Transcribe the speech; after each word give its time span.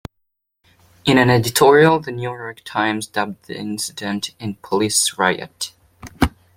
In 1.05 1.19
an 1.19 1.29
editorial 1.29 1.99
The 1.99 2.11
New 2.11 2.23
York 2.23 2.63
Times 2.65 3.05
dubbed 3.05 3.45
the 3.45 3.55
incident 3.55 4.31
a 4.39 4.53
police 4.63 5.15
riot. 5.19 5.73